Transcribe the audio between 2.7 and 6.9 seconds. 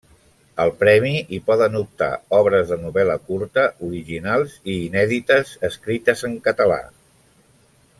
de novel·la curta, originals i inèdites, escrites en català.